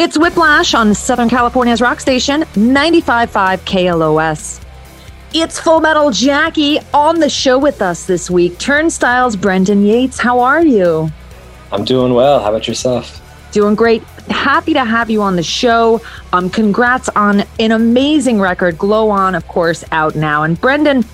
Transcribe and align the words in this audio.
It's 0.00 0.16
Whiplash 0.16 0.72
on 0.72 0.94
Southern 0.94 1.28
California's 1.28 1.82
rock 1.82 2.00
station, 2.00 2.44
95.5 2.54 3.58
KLOS. 3.66 4.64
It's 5.34 5.60
Full 5.60 5.80
Metal 5.80 6.10
Jackie 6.10 6.78
on 6.94 7.20
the 7.20 7.28
show 7.28 7.58
with 7.58 7.82
us 7.82 8.06
this 8.06 8.30
week. 8.30 8.58
Turnstiles, 8.58 9.36
Brendan 9.36 9.84
Yates. 9.84 10.18
How 10.18 10.40
are 10.40 10.64
you? 10.64 11.10
I'm 11.70 11.84
doing 11.84 12.14
well. 12.14 12.40
How 12.40 12.48
about 12.48 12.66
yourself? 12.66 13.20
Doing 13.52 13.74
great. 13.74 14.02
Happy 14.30 14.72
to 14.72 14.86
have 14.86 15.10
you 15.10 15.20
on 15.20 15.36
the 15.36 15.42
show. 15.42 16.00
Um, 16.32 16.48
congrats 16.48 17.10
on 17.10 17.44
an 17.58 17.70
amazing 17.70 18.40
record. 18.40 18.78
Glow 18.78 19.10
On, 19.10 19.34
of 19.34 19.46
course, 19.48 19.84
out 19.92 20.14
now. 20.14 20.44
And 20.44 20.58
Brendan, 20.58 21.04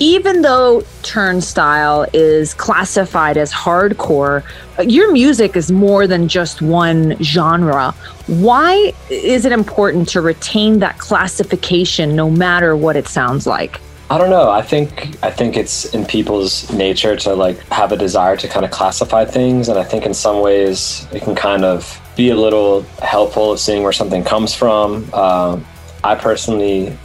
even 0.00 0.40
though 0.40 0.82
Turnstile 1.02 2.06
is 2.14 2.54
classified 2.54 3.36
as 3.36 3.52
hardcore, 3.52 4.42
your 4.84 5.12
music 5.12 5.56
is 5.56 5.70
more 5.70 6.06
than 6.06 6.26
just 6.26 6.62
one 6.62 7.22
genre. 7.22 7.92
Why 8.26 8.94
is 9.10 9.44
it 9.44 9.52
important 9.52 10.08
to 10.08 10.22
retain 10.22 10.78
that 10.78 10.98
classification 10.98 12.16
no 12.16 12.30
matter 12.30 12.74
what 12.74 12.96
it 12.96 13.06
sounds 13.06 13.46
like? 13.46 13.78
I 14.08 14.18
don't 14.18 14.30
know. 14.30 14.50
I 14.50 14.62
think 14.62 15.22
I 15.22 15.30
think 15.30 15.56
it's 15.56 15.94
in 15.94 16.04
people's 16.04 16.72
nature 16.72 17.14
to 17.16 17.34
like 17.34 17.58
have 17.68 17.92
a 17.92 17.96
desire 17.96 18.36
to 18.38 18.48
kind 18.48 18.64
of 18.64 18.72
classify 18.72 19.24
things, 19.24 19.68
and 19.68 19.78
I 19.78 19.84
think 19.84 20.04
in 20.04 20.14
some 20.14 20.40
ways 20.40 21.06
it 21.12 21.22
can 21.22 21.36
kind 21.36 21.64
of 21.64 22.00
be 22.16 22.30
a 22.30 22.34
little 22.34 22.82
helpful 23.02 23.52
of 23.52 23.60
seeing 23.60 23.84
where 23.84 23.92
something 23.92 24.24
comes 24.24 24.52
from. 24.52 25.08
Uh, 25.12 25.60
I 26.02 26.16
personally 26.16 26.96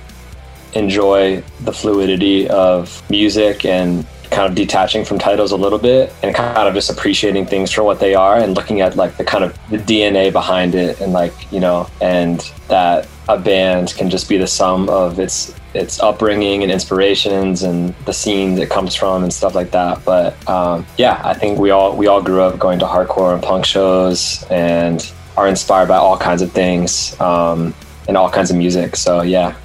enjoy 0.76 1.42
the 1.62 1.74
fluidity 1.74 2.48
of 2.50 3.02
music 3.10 3.66
and 3.66 4.06
kind 4.30 4.50
of 4.50 4.56
detaching 4.56 5.06
from 5.06 5.18
titles 5.18 5.52
a 5.52 5.58
little 5.58 5.80
bit 5.80 6.14
and 6.22 6.36
kind 6.36 6.68
of 6.68 6.74
just 6.74 6.90
appreciating 6.90 7.46
things 7.46 7.72
for 7.72 7.84
what 7.84 8.00
they 8.00 8.14
are 8.16 8.38
and 8.38 8.54
looking 8.56 8.82
at 8.82 8.96
like 8.96 9.16
the 9.18 9.24
kind 9.24 9.44
of 9.44 9.58
the 9.70 9.78
DNA 9.78 10.32
behind 10.32 10.76
it 10.76 11.00
and 11.00 11.14
like 11.14 11.34
you 11.52 11.60
know 11.60 11.90
and 12.02 12.52
that 12.68 13.08
a 13.30 13.38
band 13.38 13.94
can 13.96 14.10
just 14.10 14.28
be 14.30 14.38
the 14.38 14.48
sum 14.48 14.90
of 14.90 15.20
its 15.20 15.55
its 15.74 15.99
upbringing 15.99 16.64
and 16.64 16.72
inspirations 16.72 17.64
and 17.64 17.94
the 18.05 18.14
scene 18.14 18.58
it 18.58 18.70
comes 18.70 18.96
from 18.96 19.24
and 19.24 19.34
stuff 19.34 19.55
like 19.55 19.71
that. 19.71 20.04
But 20.05 20.48
um, 20.49 20.86
yeah 20.98 21.21
I 21.24 21.34
think 21.34 21.60
we 21.60 21.71
all 21.71 21.96
we 21.96 22.08
all 22.08 22.21
grew 22.21 22.42
up 22.42 22.60
going 22.60 22.80
to 22.80 22.86
hardcore 22.86 23.34
and 23.34 23.42
punk 23.42 23.66
shows 23.66 24.44
and 24.49 25.12
are 25.38 25.48
inspired 25.48 25.88
by 25.88 25.98
all 25.98 26.18
kinds 26.18 26.42
of 26.42 26.52
things 26.52 27.20
um, 27.20 27.74
and 28.08 28.16
all 28.18 28.30
kinds 28.30 28.52
of 28.52 28.58
music. 28.58 28.96
So 28.96 29.21
yeah 29.21 29.55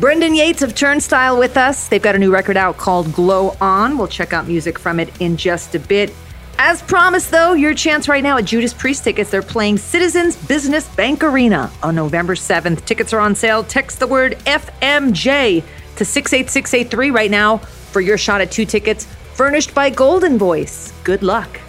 Brendan 0.00 0.34
Yates 0.34 0.62
of 0.62 0.74
Turnstile 0.74 1.38
with 1.38 1.58
us. 1.58 1.88
They've 1.88 2.00
got 2.00 2.14
a 2.14 2.18
new 2.18 2.32
record 2.32 2.56
out 2.56 2.78
called 2.78 3.12
Glow 3.12 3.54
On. 3.60 3.98
We'll 3.98 4.08
check 4.08 4.32
out 4.32 4.48
music 4.48 4.78
from 4.78 4.98
it 4.98 5.20
in 5.20 5.36
just 5.36 5.74
a 5.74 5.78
bit. 5.78 6.10
As 6.56 6.80
promised, 6.80 7.30
though, 7.30 7.52
your 7.52 7.74
chance 7.74 8.08
right 8.08 8.22
now 8.22 8.38
at 8.38 8.46
Judas 8.46 8.72
Priest 8.72 9.04
tickets. 9.04 9.30
They're 9.30 9.42
playing 9.42 9.76
Citizens 9.76 10.36
Business 10.36 10.88
Bank 10.96 11.22
Arena 11.22 11.70
on 11.82 11.94
November 11.94 12.34
7th. 12.34 12.82
Tickets 12.86 13.12
are 13.12 13.20
on 13.20 13.34
sale. 13.34 13.62
Text 13.62 14.00
the 14.00 14.06
word 14.06 14.38
FMJ 14.46 15.62
to 15.96 16.04
68683 16.06 17.10
right 17.10 17.30
now 17.30 17.58
for 17.58 18.00
your 18.00 18.16
shot 18.16 18.40
at 18.40 18.50
two 18.50 18.64
tickets, 18.64 19.04
furnished 19.34 19.74
by 19.74 19.90
Golden 19.90 20.38
Voice. 20.38 20.94
Good 21.04 21.22
luck. 21.22 21.60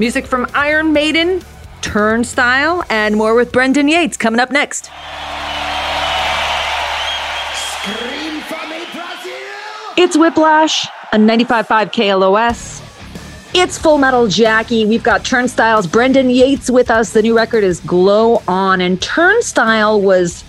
Music 0.00 0.26
from 0.26 0.48
Iron 0.52 0.92
Maiden, 0.92 1.42
Turnstile, 1.80 2.82
and 2.90 3.14
more 3.14 3.36
with 3.36 3.52
Brendan 3.52 3.86
Yates 3.86 4.16
coming 4.16 4.40
up 4.40 4.50
next. 4.50 4.90
It's 10.00 10.16
Whiplash 10.16 10.86
on 11.12 11.26
95.5 11.26 11.90
KLOS. 11.90 13.52
It's 13.52 13.76
Full 13.76 13.98
Metal 13.98 14.28
Jackie. 14.28 14.86
We've 14.86 15.02
got 15.02 15.24
Turnstiles. 15.24 15.88
Brendan 15.88 16.30
Yates 16.30 16.70
with 16.70 16.88
us. 16.88 17.14
The 17.14 17.20
new 17.20 17.36
record 17.36 17.64
is 17.64 17.80
Glow 17.80 18.40
On. 18.46 18.80
And 18.80 19.02
Turnstile 19.02 20.00
was 20.00 20.44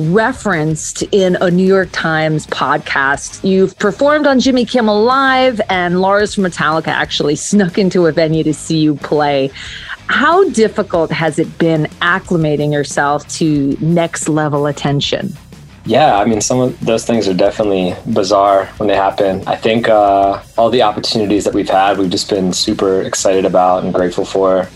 referenced 0.00 1.04
in 1.12 1.36
a 1.40 1.52
New 1.52 1.64
York 1.64 1.90
Times 1.92 2.48
podcast. 2.48 3.48
You've 3.48 3.78
performed 3.78 4.26
on 4.26 4.40
Jimmy 4.40 4.64
Kimmel 4.64 5.04
Live, 5.04 5.60
and 5.70 6.00
Lars 6.00 6.34
from 6.34 6.42
Metallica 6.42 6.88
actually 6.88 7.36
snuck 7.50 7.78
into 7.78 8.06
a 8.06 8.12
venue 8.12 8.42
to 8.42 8.52
see 8.52 8.78
you 8.78 8.96
play. 8.96 9.52
How 10.08 10.50
difficult 10.50 11.12
has 11.12 11.38
it 11.38 11.58
been 11.58 11.84
acclimating 12.02 12.72
yourself 12.72 13.28
to 13.36 13.76
next 13.80 14.28
level 14.28 14.66
attention? 14.66 15.36
Yeah, 15.90 16.20
I 16.20 16.24
mean, 16.24 16.40
some 16.40 16.60
of 16.60 16.78
those 16.78 17.04
things 17.04 17.26
are 17.26 17.34
definitely 17.34 17.96
bizarre 18.14 18.66
when 18.76 18.88
they 18.88 18.94
happen. 18.94 19.42
I 19.48 19.56
think 19.56 19.88
uh, 19.88 20.40
all 20.56 20.70
the 20.70 20.82
opportunities 20.82 21.42
that 21.42 21.52
we've 21.52 21.68
had, 21.68 21.98
we've 21.98 22.08
just 22.08 22.30
been 22.30 22.52
super 22.52 23.02
excited 23.02 23.44
about 23.44 23.82
and 23.82 23.92
grateful 23.92 24.24
for. 24.24 24.68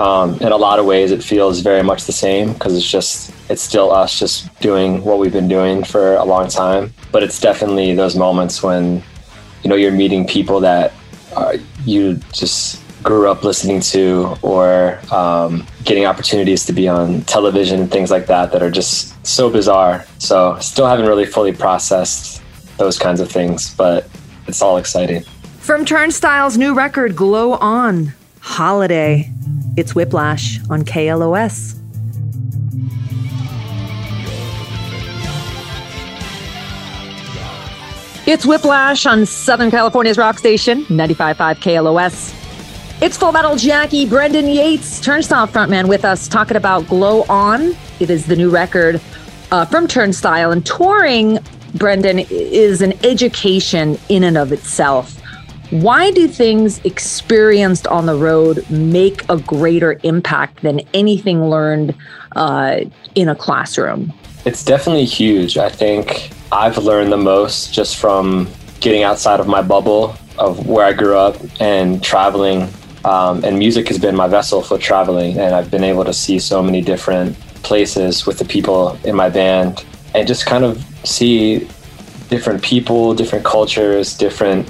Um, 0.00 0.34
in 0.40 0.50
a 0.50 0.56
lot 0.56 0.80
of 0.80 0.84
ways, 0.84 1.12
it 1.12 1.22
feels 1.22 1.60
very 1.60 1.84
much 1.84 2.06
the 2.06 2.12
same 2.12 2.52
because 2.52 2.76
it's 2.76 2.90
just, 2.90 3.32
it's 3.48 3.62
still 3.62 3.92
us 3.92 4.18
just 4.18 4.52
doing 4.58 5.04
what 5.04 5.20
we've 5.20 5.32
been 5.32 5.46
doing 5.46 5.84
for 5.84 6.16
a 6.16 6.24
long 6.24 6.48
time. 6.48 6.92
But 7.12 7.22
it's 7.22 7.38
definitely 7.38 7.94
those 7.94 8.16
moments 8.16 8.60
when, 8.60 9.04
you 9.62 9.70
know, 9.70 9.76
you're 9.76 9.92
meeting 9.92 10.26
people 10.26 10.58
that 10.60 10.92
you 11.84 12.16
just 12.32 12.82
grew 13.06 13.30
up 13.30 13.44
listening 13.44 13.80
to 13.80 14.36
or 14.42 14.98
um, 15.12 15.64
getting 15.84 16.04
opportunities 16.04 16.66
to 16.66 16.72
be 16.72 16.88
on 16.88 17.22
television 17.22 17.80
and 17.80 17.90
things 17.90 18.10
like 18.10 18.26
that 18.26 18.50
that 18.50 18.64
are 18.64 18.70
just 18.70 19.14
so 19.24 19.48
bizarre. 19.48 20.04
So 20.18 20.58
still 20.58 20.88
haven't 20.88 21.06
really 21.06 21.24
fully 21.24 21.52
processed 21.52 22.42
those 22.78 22.98
kinds 22.98 23.20
of 23.20 23.30
things, 23.30 23.72
but 23.76 24.08
it's 24.48 24.60
all 24.60 24.76
exciting. 24.76 25.22
From 25.60 25.84
Turnstile's 25.84 26.58
new 26.58 26.74
record, 26.74 27.14
Glow 27.14 27.52
On, 27.54 28.12
Holiday. 28.40 29.30
It's 29.76 29.94
Whiplash 29.94 30.58
on 30.68 30.82
KLOS. 30.82 31.74
It's 38.26 38.44
Whiplash 38.44 39.06
on 39.06 39.26
Southern 39.26 39.70
California's 39.70 40.18
rock 40.18 40.40
station, 40.40 40.84
95.5 40.86 41.56
KLOS. 41.58 42.45
It's 42.98 43.18
Full 43.18 43.30
Metal 43.30 43.56
Jackie, 43.56 44.06
Brendan 44.06 44.46
Yates, 44.46 45.02
Turnstile 45.02 45.46
frontman 45.46 45.86
with 45.86 46.02
us 46.02 46.26
talking 46.26 46.56
about 46.56 46.88
Glow 46.88 47.24
On. 47.28 47.76
It 48.00 48.08
is 48.08 48.24
the 48.24 48.34
new 48.34 48.48
record 48.48 49.02
uh, 49.50 49.66
from 49.66 49.86
Turnstile. 49.86 50.50
And 50.50 50.64
touring, 50.64 51.38
Brendan, 51.74 52.20
is 52.30 52.80
an 52.80 52.94
education 53.04 53.98
in 54.08 54.24
and 54.24 54.38
of 54.38 54.50
itself. 54.50 55.20
Why 55.68 56.10
do 56.10 56.26
things 56.26 56.82
experienced 56.86 57.86
on 57.86 58.06
the 58.06 58.14
road 58.14 58.64
make 58.70 59.28
a 59.28 59.36
greater 59.36 60.00
impact 60.02 60.62
than 60.62 60.80
anything 60.94 61.50
learned 61.50 61.94
uh, 62.34 62.80
in 63.14 63.28
a 63.28 63.34
classroom? 63.34 64.10
It's 64.46 64.64
definitely 64.64 65.04
huge. 65.04 65.58
I 65.58 65.68
think 65.68 66.30
I've 66.50 66.78
learned 66.78 67.12
the 67.12 67.18
most 67.18 67.74
just 67.74 67.98
from 67.98 68.48
getting 68.80 69.02
outside 69.02 69.38
of 69.38 69.46
my 69.46 69.60
bubble 69.60 70.16
of 70.38 70.66
where 70.66 70.86
I 70.86 70.94
grew 70.94 71.18
up 71.18 71.36
and 71.60 72.02
traveling 72.02 72.70
um, 73.06 73.44
and 73.44 73.56
music 73.56 73.86
has 73.86 73.98
been 73.98 74.16
my 74.16 74.26
vessel 74.26 74.62
for 74.62 74.78
traveling, 74.78 75.38
and 75.38 75.54
I've 75.54 75.70
been 75.70 75.84
able 75.84 76.04
to 76.04 76.12
see 76.12 76.40
so 76.40 76.60
many 76.60 76.80
different 76.80 77.38
places 77.62 78.26
with 78.26 78.40
the 78.40 78.44
people 78.44 78.98
in 79.04 79.14
my 79.14 79.28
band 79.28 79.84
and 80.12 80.26
just 80.26 80.44
kind 80.44 80.64
of 80.64 80.84
see 81.04 81.68
different 82.28 82.64
people, 82.64 83.14
different 83.14 83.44
cultures, 83.44 84.18
different 84.18 84.68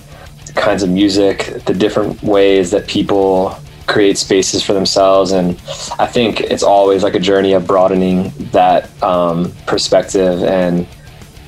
kinds 0.55 0.83
of 0.83 0.91
music, 0.91 1.63
the 1.65 1.73
different 1.73 2.23
ways 2.23 2.71
that 2.73 2.87
people 2.87 3.57
create 3.87 4.19
spaces 4.19 4.63
for 4.63 4.75
themselves. 4.75 5.33
And 5.33 5.51
I 5.99 6.07
think 6.07 6.41
it's 6.41 6.63
always 6.63 7.03
like 7.03 7.15
a 7.15 7.21
journey 7.21 7.55
of 7.55 7.67
broadening 7.67 8.33
that 8.53 8.91
um, 9.03 9.51
perspective 9.67 10.43
and 10.45 10.87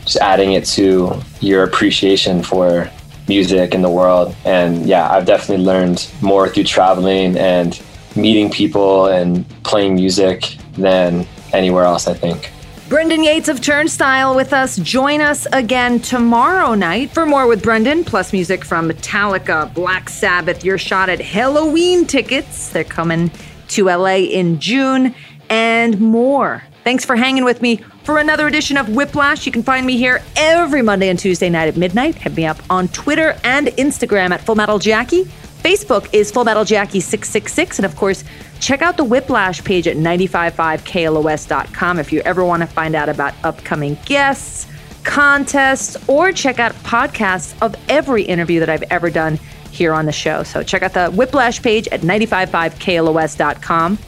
just 0.05 0.16
adding 0.19 0.53
it 0.53 0.65
to 0.65 1.20
your 1.41 1.65
appreciation 1.65 2.43
for 2.43 2.91
music 3.28 3.75
in 3.75 3.83
the 3.83 3.91
world. 3.91 4.34
And 4.44 4.87
yeah, 4.87 5.11
I've 5.11 5.27
definitely 5.27 5.65
learned 5.65 6.11
more 6.22 6.49
through 6.49 6.65
traveling 6.65 7.37
and 7.37 7.81
meeting 8.16 8.50
people 8.50 9.06
and 9.06 9.49
playing 9.62 9.94
music 9.94 10.56
than 10.75 11.27
anywhere 11.53 11.84
else, 11.84 12.06
I 12.06 12.14
think. 12.14 12.52
Brendan 12.88 13.23
Yates 13.23 13.49
of 13.49 13.61
Turnstile 13.61 14.35
with 14.35 14.55
us. 14.55 14.76
Join 14.79 15.20
us 15.20 15.47
again 15.52 16.00
tomorrow 16.00 16.75
night 16.75 17.11
for 17.11 17.26
more 17.26 17.47
with 17.47 17.62
Brendan, 17.62 18.02
plus 18.02 18.32
music 18.32 18.64
from 18.64 18.88
Metallica, 18.88 19.73
Black 19.75 20.08
Sabbath, 20.08 20.64
your 20.64 20.79
shot 20.79 21.11
at 21.11 21.19
Helloween 21.19 22.08
tickets. 22.08 22.70
They're 22.70 22.85
coming 22.85 23.31
to 23.69 23.85
LA 23.85 24.17
in 24.17 24.58
June 24.58 25.14
and 25.50 26.00
more. 26.00 26.62
Thanks 26.82 27.05
for 27.05 27.14
hanging 27.14 27.44
with 27.44 27.61
me 27.61 27.85
for 28.08 28.16
another 28.16 28.46
edition 28.46 28.78
of 28.78 28.88
Whiplash. 28.88 29.44
You 29.44 29.52
can 29.52 29.62
find 29.62 29.84
me 29.84 29.99
here 29.99 30.22
every 30.34 30.81
Monday 30.81 31.10
and 31.10 31.19
Tuesday 31.19 31.50
night 31.50 31.69
at 31.69 31.76
midnight. 31.76 32.14
Hit 32.14 32.34
me 32.34 32.46
up 32.46 32.56
on 32.70 32.88
Twitter 32.88 33.38
and 33.44 33.66
Instagram 33.66 34.31
at 34.31 34.40
Full 34.40 34.55
Metal 34.55 34.78
Jackie. 34.78 35.25
Facebook 35.25 36.08
is 36.14 36.31
Full 36.31 36.44
Metal 36.44 36.64
Jackie 36.64 37.00
666. 37.00 37.81
And 37.81 37.84
of 37.84 37.94
course, 37.96 38.25
check 38.60 38.81
out 38.81 38.96
the 38.96 39.05
Whiplash 39.05 39.62
page 39.62 39.87
at 39.87 39.99
955KLOS.com 39.99 41.99
if 41.99 42.10
you 42.10 42.20
ever 42.20 42.46
want 42.46 42.62
to 42.62 42.66
find 42.66 42.94
out 42.94 43.10
about 43.10 43.34
upcoming 43.44 43.99
guests, 44.06 44.66
contests, 45.04 45.99
or 46.08 46.32
check 46.32 46.58
out 46.58 46.72
podcasts 46.84 47.54
of 47.61 47.76
every 47.90 48.22
interview 48.22 48.58
that 48.61 48.70
I've 48.70 48.84
ever 48.84 49.11
done 49.11 49.38
here 49.70 49.93
on 49.93 50.06
the 50.06 50.12
show. 50.12 50.44
So 50.44 50.62
check 50.62 50.82
out 50.82 50.94
the 50.94 51.11
Whiplash 51.11 51.61
page 51.61 51.87
at 51.88 52.00
955KLOS.com. 52.00 53.99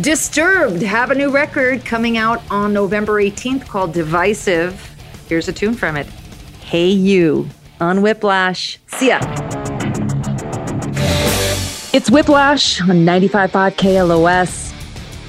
Disturbed 0.00 0.80
have 0.80 1.10
a 1.10 1.14
new 1.14 1.30
record 1.30 1.84
coming 1.84 2.16
out 2.16 2.40
on 2.50 2.72
November 2.72 3.20
18th 3.20 3.66
called 3.68 3.92
Divisive. 3.92 4.88
Here's 5.28 5.46
a 5.46 5.52
tune 5.52 5.74
from 5.74 5.94
it 5.96 6.06
Hey 6.60 6.88
You 6.88 7.46
on 7.80 8.00
Whiplash. 8.00 8.78
See 8.86 9.08
ya. 9.08 9.18
It's 11.92 12.10
Whiplash 12.10 12.80
on 12.80 13.04
95.5 13.04 13.76
KLOS. 13.76 14.72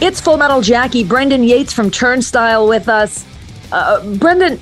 It's 0.02 0.22
Full 0.22 0.38
Metal 0.38 0.62
Jackie, 0.62 1.04
Brendan 1.04 1.44
Yates 1.44 1.74
from 1.74 1.92
Turnstile 1.92 2.66
with 2.66 2.88
us. 2.88 3.26
Uh, 3.74 4.16
Brendan, 4.16 4.58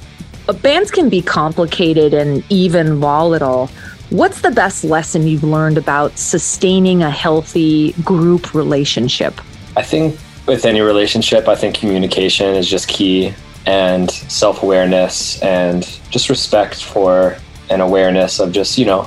uh, 0.48 0.54
bands 0.54 0.90
can 0.90 1.10
be 1.10 1.22
complicated 1.22 2.16
and 2.16 2.44
even 2.50 3.00
volatile. 3.00 3.68
What's 4.10 4.42
the 4.42 4.50
best 4.50 4.84
lesson 4.84 5.28
you've 5.28 5.44
learned 5.44 5.78
about 5.78 6.18
sustaining 6.18 7.04
a 7.04 7.12
healthy 7.12 7.92
group 8.04 8.56
relationship? 8.56 9.40
I 9.80 9.82
think 9.82 10.20
with 10.46 10.66
any 10.66 10.82
relationship, 10.82 11.48
I 11.48 11.56
think 11.56 11.74
communication 11.74 12.54
is 12.54 12.68
just 12.68 12.90
key 12.90 13.34
and 13.66 14.12
self 14.12 14.62
awareness 14.62 15.42
and 15.42 15.84
just 16.10 16.28
respect 16.30 16.84
for 16.84 17.38
and 17.70 17.82
awareness 17.82 18.42
of 18.42 18.52
just, 18.52 18.78
you 18.78 18.86
know, 18.86 19.04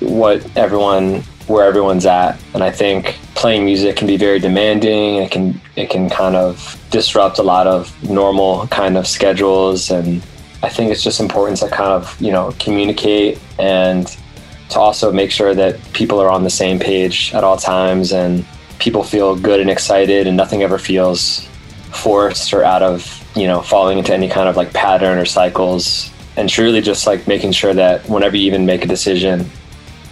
what 0.00 0.56
everyone 0.56 1.20
where 1.48 1.66
everyone's 1.66 2.06
at. 2.06 2.40
And 2.54 2.64
I 2.64 2.70
think 2.70 3.18
playing 3.34 3.66
music 3.66 3.96
can 3.96 4.06
be 4.06 4.16
very 4.16 4.38
demanding. 4.38 5.16
It 5.16 5.30
can 5.30 5.60
it 5.76 5.90
can 5.90 6.08
kind 6.08 6.34
of 6.34 6.82
disrupt 6.90 7.38
a 7.38 7.42
lot 7.42 7.66
of 7.66 7.92
normal 8.02 8.68
kind 8.68 8.96
of 8.96 9.06
schedules 9.06 9.90
and 9.90 10.22
I 10.62 10.70
think 10.70 10.92
it's 10.92 11.04
just 11.04 11.20
important 11.20 11.58
to 11.58 11.68
kind 11.68 11.92
of, 11.92 12.18
you 12.18 12.32
know, 12.32 12.54
communicate 12.58 13.38
and 13.58 14.06
to 14.70 14.78
also 14.78 15.12
make 15.12 15.30
sure 15.30 15.54
that 15.54 15.78
people 15.92 16.18
are 16.22 16.30
on 16.30 16.44
the 16.44 16.54
same 16.62 16.78
page 16.78 17.34
at 17.34 17.44
all 17.44 17.58
times 17.58 18.12
and 18.12 18.46
people 18.80 19.04
feel 19.04 19.36
good 19.36 19.60
and 19.60 19.70
excited 19.70 20.26
and 20.26 20.36
nothing 20.36 20.62
ever 20.62 20.78
feels 20.78 21.46
forced 21.92 22.52
or 22.52 22.64
out 22.64 22.82
of, 22.82 23.24
you 23.36 23.46
know, 23.46 23.60
falling 23.60 23.98
into 23.98 24.12
any 24.12 24.28
kind 24.28 24.48
of 24.48 24.56
like 24.56 24.72
pattern 24.72 25.18
or 25.18 25.24
cycles. 25.24 26.10
And 26.36 26.48
truly 26.48 26.80
just 26.80 27.06
like 27.06 27.26
making 27.28 27.52
sure 27.52 27.74
that 27.74 28.08
whenever 28.08 28.36
you 28.36 28.46
even 28.46 28.64
make 28.64 28.84
a 28.84 28.88
decision, 28.88 29.50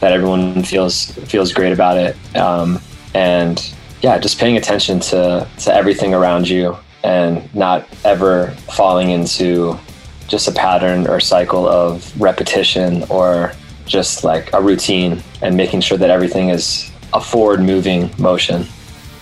that 0.00 0.12
everyone 0.12 0.62
feels 0.62 1.06
feels 1.06 1.52
great 1.52 1.72
about 1.72 1.96
it. 1.96 2.36
Um, 2.36 2.80
and 3.14 3.74
yeah, 4.02 4.18
just 4.18 4.38
paying 4.38 4.56
attention 4.56 5.00
to 5.00 5.48
to 5.60 5.74
everything 5.74 6.14
around 6.14 6.48
you 6.48 6.76
and 7.02 7.52
not 7.54 7.88
ever 8.04 8.48
falling 8.74 9.10
into 9.10 9.78
just 10.26 10.46
a 10.48 10.52
pattern 10.52 11.06
or 11.06 11.20
cycle 11.20 11.66
of 11.66 12.20
repetition 12.20 13.04
or 13.08 13.52
just 13.86 14.24
like 14.24 14.52
a 14.52 14.60
routine 14.60 15.22
and 15.40 15.56
making 15.56 15.80
sure 15.80 15.96
that 15.96 16.10
everything 16.10 16.50
is 16.50 16.90
a 17.12 17.20
forward 17.20 17.60
moving 17.60 18.10
motion. 18.18 18.66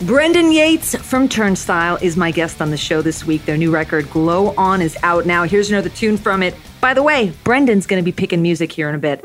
Brendan 0.03 0.53
Yates 0.53 0.94
from 0.94 1.27
Turnstile 1.27 1.97
is 2.03 2.17
my 2.17 2.31
guest 2.31 2.61
on 2.61 2.71
the 2.71 2.77
show 2.77 3.00
this 3.00 3.25
week. 3.25 3.44
Their 3.47 3.56
new 3.56 3.71
record, 3.71 4.11
Glow 4.11 4.55
On, 4.59 4.83
is 4.83 4.97
out 5.03 5.25
now. 5.25 5.44
Here's 5.44 5.71
another 5.71 5.88
tune 5.88 6.19
from 6.19 6.43
it. 6.43 6.55
By 6.83 6.93
the 6.93 7.03
way, 7.03 7.33
Brendan's 7.44 7.87
going 7.87 8.03
to 8.03 8.05
be 8.05 8.12
picking 8.12 8.43
music 8.43 8.71
here 8.71 8.91
in 8.91 8.94
a 8.94 8.99
bit. 8.99 9.25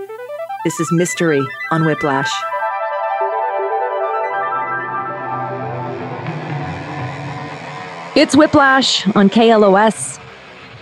This 0.64 0.80
is 0.80 0.90
Mystery 0.94 1.46
on 1.72 1.86
Whiplash. 1.86 2.32
It's 8.16 8.36
Whiplash 8.36 9.06
on 9.16 9.30
KLOS. 9.30 10.20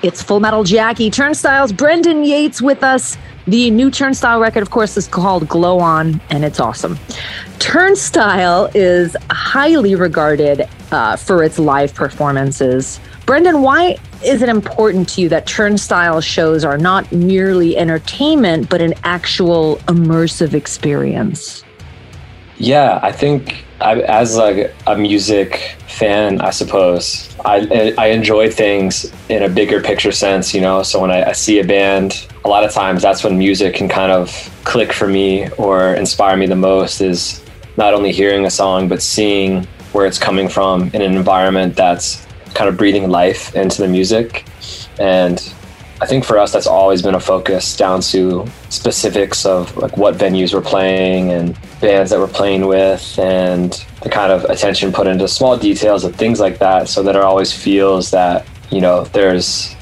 It's 0.04 0.22
Full 0.22 0.40
Metal 0.40 0.64
Jackie. 0.64 1.10
Turnstiles, 1.10 1.72
Brendan 1.72 2.24
Yates 2.24 2.62
with 2.62 2.84
us. 2.84 3.18
The 3.50 3.72
new 3.72 3.90
Turnstile 3.90 4.40
record, 4.40 4.62
of 4.62 4.70
course, 4.70 4.96
is 4.96 5.08
called 5.08 5.48
Glow 5.50 5.80
On, 5.80 6.22
and 6.30 6.46
it's 6.46 6.60
awesome. 6.60 7.00
Turnstile 7.58 8.70
is 8.76 9.18
highly 9.32 9.96
regarded 9.96 10.70
uh, 10.92 11.16
for 11.16 11.44
its 11.44 11.58
live 11.58 11.96
performances. 11.96 13.00
Brendan, 13.26 13.64
why 13.64 13.98
is 14.24 14.44
it 14.44 14.50
important 14.50 15.10
to 15.10 15.22
you 15.22 15.30
that 15.30 15.48
turnstile 15.48 16.22
shows 16.22 16.64
are 16.64 16.78
not 16.78 17.12
merely 17.12 17.76
entertainment, 17.76 18.70
but 18.70 18.82
an 18.84 18.94
actual 19.04 19.78
immersive 19.88 20.54
experience? 20.54 21.64
Yeah, 22.58 23.00
I 23.02 23.12
think 23.12 23.66
I, 23.82 24.02
as 24.02 24.36
like 24.38 24.74
a 24.88 24.96
music 24.98 25.76
fan, 25.88 26.42
I 26.42 26.50
suppose 26.50 27.34
I 27.46 27.94
I 27.98 28.08
enjoy 28.08 28.50
things 28.50 29.12
in 29.30 29.44
a 29.44 29.50
bigger 29.50 29.82
picture 29.82 30.12
sense. 30.12 30.54
You 30.54 30.62
know, 30.62 30.84
so 30.84 31.00
when 31.00 31.12
I, 31.12 31.30
I 31.30 31.32
see 31.32 31.60
a 31.60 31.64
band, 31.64 32.28
a 32.44 32.50
lot 32.50 32.64
of 32.64 32.72
times 32.72 33.02
that's 33.02 33.24
when 33.24 33.38
music 33.38 33.76
can 33.76 33.88
kind 33.88 34.12
of 34.12 34.30
click 34.64 34.92
for 34.94 35.08
me 35.08 35.50
or 35.52 35.94
inspire 35.96 36.38
me 36.38 36.46
the 36.46 36.56
most. 36.56 37.02
Is 37.02 37.44
not 37.78 37.94
only 37.94 38.12
hearing 38.12 38.46
a 38.46 38.50
song 38.50 38.90
but 38.90 39.02
seeing 39.02 39.64
where 39.94 40.06
it's 40.06 40.20
coming 40.20 40.50
from 40.50 40.90
in 40.94 41.02
an 41.02 41.16
environment 41.16 41.76
that's 41.76 42.26
kind 42.54 42.70
of 42.70 42.78
breathing 42.78 43.10
life 43.10 43.56
into 43.56 43.82
the 43.82 43.88
music. 43.88 44.46
And 45.00 45.40
I 46.02 46.06
think 46.06 46.24
for 46.24 46.38
us, 46.38 46.52
that's 46.52 46.68
always 46.68 47.02
been 47.02 47.16
a 47.16 47.20
focus 47.20 47.76
down 47.76 48.02
to 48.02 48.46
specifics 48.70 49.46
of 49.46 49.76
like 49.78 49.98
what 49.98 50.16
venues 50.16 50.54
we're 50.54 50.62
playing 50.62 51.32
and 51.32 51.58
bands 51.82 52.12
that 52.12 52.20
we're 52.20 52.28
playing 52.28 52.68
with 52.68 53.18
and 53.20 53.86
the 54.02 54.10
kind 54.10 54.32
of 54.32 54.44
attention 54.46 54.92
put 54.92 55.08
into 55.08 55.28
small 55.28 55.58
details 55.58 56.04
and 56.04 56.16
things 56.16 56.40
like 56.40 56.60
that 56.60 56.90
so 56.90 57.04
that 57.04 57.16
it 57.16 57.22
always 57.22 57.54
feels 57.54 58.12
that, 58.12 58.46
you 58.70 58.82
know, 58.82 59.06
there's 59.06 59.76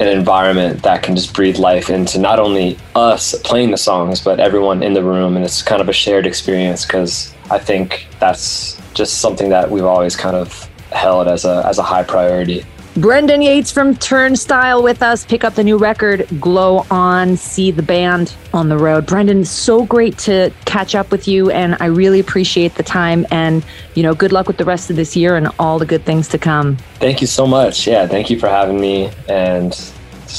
an 0.00 0.08
environment 0.08 0.82
that 0.82 1.02
can 1.02 1.14
just 1.14 1.34
breathe 1.34 1.56
life 1.56 1.88
into 1.88 2.18
not 2.18 2.38
only 2.38 2.76
us 2.94 3.34
playing 3.42 3.70
the 3.70 3.76
songs, 3.76 4.20
but 4.20 4.40
everyone 4.40 4.82
in 4.82 4.92
the 4.92 5.02
room. 5.02 5.36
And 5.36 5.44
it's 5.44 5.62
kind 5.62 5.80
of 5.80 5.88
a 5.88 5.92
shared 5.92 6.26
experience 6.26 6.84
because 6.84 7.32
I 7.50 7.58
think 7.58 8.08
that's 8.18 8.80
just 8.94 9.20
something 9.20 9.50
that 9.50 9.70
we've 9.70 9.84
always 9.84 10.16
kind 10.16 10.36
of 10.36 10.68
held 10.90 11.28
as 11.28 11.44
a 11.44 11.64
as 11.66 11.78
a 11.78 11.82
high 11.82 12.02
priority. 12.02 12.64
Brendan 12.96 13.42
Yates 13.42 13.72
from 13.72 13.96
Turnstile 13.96 14.80
with 14.80 15.02
us. 15.02 15.26
Pick 15.26 15.42
up 15.42 15.56
the 15.56 15.64
new 15.64 15.76
record, 15.76 16.28
Glow 16.40 16.86
On, 16.92 17.36
see 17.36 17.72
the 17.72 17.82
band 17.82 18.36
on 18.52 18.68
the 18.68 18.78
road. 18.78 19.04
Brendan, 19.04 19.44
so 19.44 19.84
great 19.84 20.16
to 20.18 20.52
catch 20.64 20.94
up 20.94 21.10
with 21.10 21.26
you, 21.26 21.50
and 21.50 21.76
I 21.80 21.86
really 21.86 22.20
appreciate 22.20 22.76
the 22.76 22.84
time. 22.84 23.26
And, 23.32 23.64
you 23.94 24.04
know, 24.04 24.14
good 24.14 24.30
luck 24.30 24.46
with 24.46 24.58
the 24.58 24.64
rest 24.64 24.90
of 24.90 24.96
this 24.96 25.16
year 25.16 25.34
and 25.34 25.48
all 25.58 25.80
the 25.80 25.86
good 25.86 26.04
things 26.04 26.28
to 26.28 26.38
come. 26.38 26.76
Thank 27.00 27.20
you 27.20 27.26
so 27.26 27.48
much. 27.48 27.84
Yeah, 27.84 28.06
thank 28.06 28.30
you 28.30 28.38
for 28.38 28.48
having 28.48 28.80
me. 28.80 29.10
And 29.28 29.76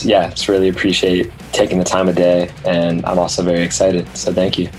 yeah, 0.03 0.29
just 0.29 0.47
really 0.47 0.69
appreciate 0.69 1.33
taking 1.51 1.77
the 1.77 1.83
time 1.83 2.07
of 2.07 2.15
day. 2.15 2.49
And 2.63 3.05
I'm 3.05 3.19
also 3.19 3.43
very 3.43 3.63
excited. 3.63 4.07
So 4.15 4.31
thank 4.31 4.57
you. 4.57 4.69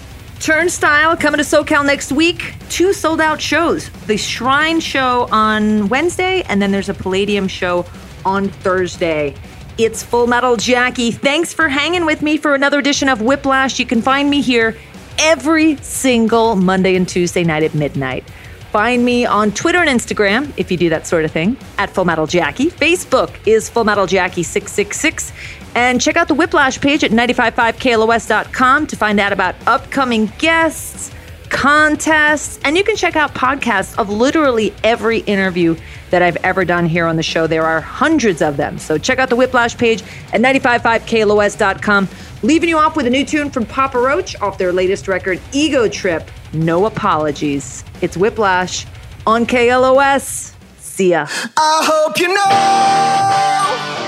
Turnstile 0.40 1.16
coming 1.16 1.38
to 1.38 1.44
SoCal 1.44 1.84
next 1.84 2.12
week. 2.12 2.54
Two 2.68 2.92
sold 2.92 3.20
out 3.20 3.40
shows. 3.40 3.88
The 4.06 4.16
Shrine 4.16 4.80
show 4.80 5.28
on 5.32 5.88
Wednesday, 5.88 6.42
and 6.42 6.60
then 6.60 6.70
there's 6.70 6.88
a 6.88 6.94
Palladium 6.94 7.48
show 7.48 7.86
on 8.24 8.48
Thursday. 8.48 9.34
It's 9.78 10.02
Full 10.02 10.26
Metal 10.26 10.56
Jackie. 10.56 11.10
Thanks 11.10 11.52
for 11.52 11.68
hanging 11.68 12.06
with 12.06 12.22
me 12.22 12.36
for 12.36 12.54
another 12.54 12.78
edition 12.78 13.08
of 13.08 13.22
Whiplash. 13.22 13.78
You 13.78 13.86
can 13.86 14.02
find 14.02 14.28
me 14.28 14.40
here 14.42 14.76
every 15.18 15.76
single 15.76 16.54
Monday 16.54 16.96
and 16.96 17.08
Tuesday 17.08 17.42
night 17.42 17.62
at 17.62 17.74
midnight. 17.74 18.24
Find 18.72 19.04
me 19.04 19.24
on 19.24 19.52
Twitter 19.52 19.78
and 19.78 19.88
Instagram 19.88 20.52
if 20.58 20.70
you 20.70 20.76
do 20.76 20.90
that 20.90 21.06
sort 21.06 21.24
of 21.24 21.32
thing 21.32 21.56
at 21.78 21.88
Full 21.90 22.04
Metal 22.04 22.26
Jackie. 22.26 22.68
Facebook 22.68 23.34
is 23.46 23.70
Full 23.70 23.84
Metal 23.84 24.06
Jackie 24.06 24.42
666. 24.42 25.32
And 25.76 26.00
check 26.00 26.16
out 26.16 26.26
the 26.26 26.34
Whiplash 26.34 26.80
page 26.80 27.04
at 27.04 27.10
955klos.com 27.10 28.86
to 28.86 28.96
find 28.96 29.20
out 29.20 29.34
about 29.34 29.54
upcoming 29.66 30.32
guests, 30.38 31.12
contests, 31.50 32.58
and 32.64 32.78
you 32.78 32.82
can 32.82 32.96
check 32.96 33.14
out 33.14 33.34
podcasts 33.34 33.96
of 33.98 34.08
literally 34.08 34.74
every 34.82 35.18
interview 35.18 35.76
that 36.08 36.22
I've 36.22 36.38
ever 36.38 36.64
done 36.64 36.86
here 36.86 37.04
on 37.04 37.16
the 37.16 37.22
show. 37.22 37.46
There 37.46 37.64
are 37.64 37.82
hundreds 37.82 38.40
of 38.40 38.56
them. 38.56 38.78
So 38.78 38.96
check 38.96 39.18
out 39.18 39.28
the 39.28 39.36
Whiplash 39.36 39.76
page 39.76 40.02
at 40.32 40.40
955klos.com. 40.40 42.08
Leaving 42.42 42.70
you 42.70 42.78
off 42.78 42.96
with 42.96 43.06
a 43.06 43.10
new 43.10 43.26
tune 43.26 43.50
from 43.50 43.66
Papa 43.66 43.98
Roach 43.98 44.34
off 44.40 44.56
their 44.56 44.72
latest 44.72 45.08
record, 45.08 45.38
Ego 45.52 45.88
Trip. 45.88 46.30
No 46.54 46.86
apologies. 46.86 47.84
It's 48.00 48.16
Whiplash 48.16 48.86
on 49.26 49.44
KLOS. 49.44 50.54
See 50.78 51.10
ya. 51.10 51.26
I 51.30 51.80
hope 51.84 52.18
you 52.18 52.28
know. 52.32 54.05